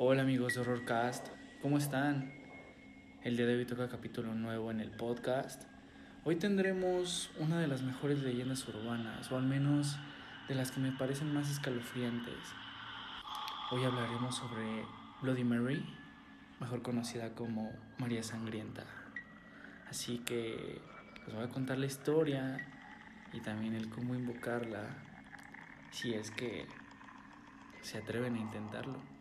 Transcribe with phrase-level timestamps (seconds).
[0.00, 1.26] Hola amigos de Horrorcast,
[1.60, 2.32] ¿cómo están?
[3.24, 5.64] El día de hoy toca capítulo nuevo en el podcast.
[6.22, 9.96] Hoy tendremos una de las mejores leyendas urbanas, o al menos
[10.46, 12.38] de las que me parecen más escalofriantes.
[13.72, 14.84] Hoy hablaremos sobre
[15.20, 15.84] Bloody Mary,
[16.60, 18.84] mejor conocida como María Sangrienta.
[19.90, 20.80] Así que
[21.26, 22.56] les voy a contar la historia
[23.32, 24.90] y también el cómo invocarla,
[25.90, 26.68] si es que
[27.82, 29.17] se atreven a intentarlo.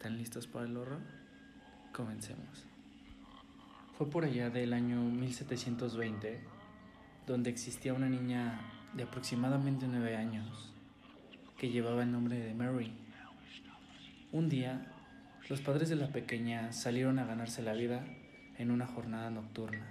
[0.00, 1.02] ¿Están listos para el horror?
[1.92, 2.64] Comencemos.
[3.98, 6.40] Fue por allá del año 1720,
[7.26, 8.62] donde existía una niña
[8.94, 10.72] de aproximadamente nueve años
[11.58, 12.94] que llevaba el nombre de Mary.
[14.32, 14.90] Un día,
[15.50, 18.02] los padres de la pequeña salieron a ganarse la vida
[18.56, 19.84] en una jornada nocturna,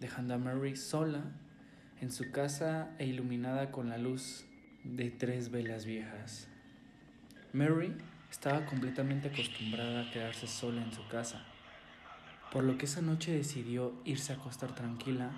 [0.00, 1.22] dejando a Mary sola
[2.00, 4.46] en su casa e iluminada con la luz
[4.82, 6.48] de tres velas viejas.
[7.52, 7.94] Mary
[8.30, 11.44] estaba completamente acostumbrada a quedarse sola en su casa,
[12.50, 15.30] por lo que esa noche decidió irse a acostar tranquila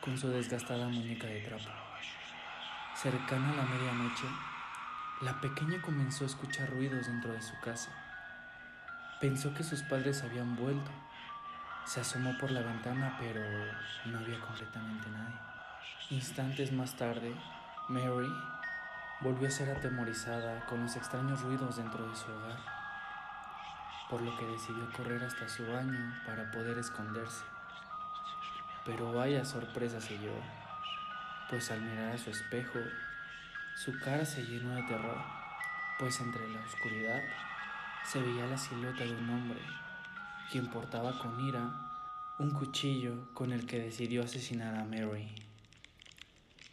[0.00, 1.70] con su desgastada muñeca de trapo.
[2.94, 4.26] Cercana a la medianoche,
[5.22, 7.90] la pequeña comenzó a escuchar ruidos dentro de su casa.
[9.20, 10.90] Pensó que sus padres habían vuelto.
[11.84, 13.40] Se asomó por la ventana, pero
[14.06, 15.36] no había completamente nadie.
[16.10, 17.34] Instantes más tarde,
[17.88, 18.28] Mary
[19.22, 22.58] volvió a ser atemorizada con los extraños ruidos dentro de su hogar,
[24.10, 27.44] por lo que decidió correr hasta su baño para poder esconderse.
[28.84, 30.42] Pero vaya sorpresa se llevó,
[31.48, 32.80] pues al mirar a su espejo,
[33.76, 35.18] su cara se llenó de terror,
[36.00, 37.22] pues entre la oscuridad
[38.04, 39.60] se veía la silueta de un hombre,
[40.50, 41.70] quien portaba con ira
[42.40, 45.32] un cuchillo con el que decidió asesinar a Mary.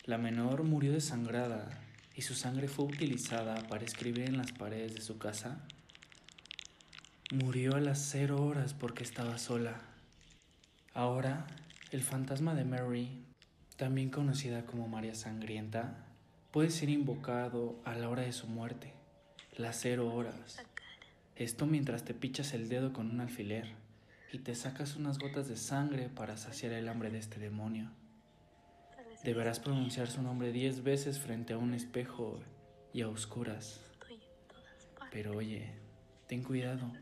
[0.06, 1.70] La menor murió desangrada
[2.20, 5.66] y su sangre fue utilizada para escribir en las paredes de su casa,
[7.32, 9.80] murió a las cero horas porque estaba sola.
[10.94, 11.48] Ahora,
[11.92, 13.24] el fantasma de Mary,
[13.78, 16.08] también conocida como María Sangrienta,
[16.52, 18.92] puede ser invocado a la hora de su muerte,
[19.56, 20.58] las cero horas.
[21.38, 23.76] Esto mientras te pichas el dedo con un alfiler
[24.34, 27.90] y te sacas unas gotas de sangre para saciar el hambre de este demonio.
[29.24, 32.40] Deberás pronunciar su nombre diez veces frente a un espejo
[32.94, 33.82] y a oscuras.
[35.12, 35.74] Pero oye,
[36.28, 36.94] ten cuidado,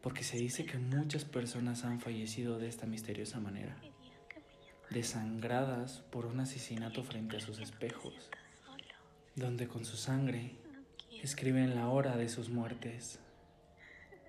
[0.00, 3.76] porque se dice que muchas personas han fallecido de esta misteriosa manera,
[4.88, 8.30] desangradas por un asesinato frente a sus espejos,
[9.34, 10.56] donde con su sangre
[11.22, 13.18] escriben la hora de sus muertes.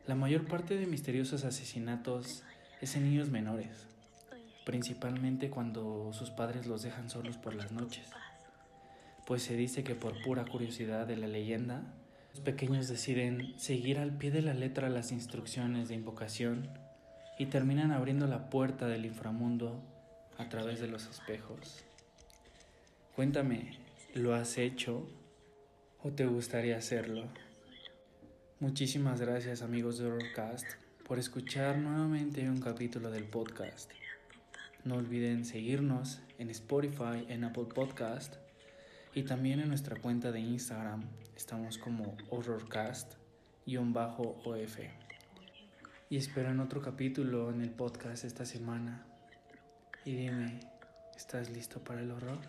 [0.07, 2.43] La mayor parte de misteriosos asesinatos
[2.81, 3.96] es en niños menores
[4.67, 8.05] principalmente cuando sus padres los dejan solos por las noches,
[9.25, 11.83] pues se dice que por pura curiosidad de la leyenda,
[12.33, 16.67] los pequeños deciden seguir al pie de la letra las instrucciones de invocación
[17.39, 19.81] y terminan abriendo la puerta del inframundo
[20.37, 21.85] a través de los espejos.
[23.15, 23.79] Cuéntame,
[24.15, 25.07] ¿lo has hecho
[26.03, 27.23] o te gustaría hacerlo?
[28.59, 30.67] Muchísimas gracias amigos de Horrorcast
[31.07, 33.89] por escuchar nuevamente un capítulo del podcast.
[34.87, 38.37] No olviden seguirnos en Spotify, en Apple Podcast
[39.13, 41.03] y también en nuestra cuenta de Instagram.
[41.35, 43.17] Estamos como horrorcast-of.
[46.09, 49.05] Y esperan otro capítulo en el podcast esta semana.
[50.05, 50.61] Y dime,
[51.17, 52.39] ¿estás listo para el horror?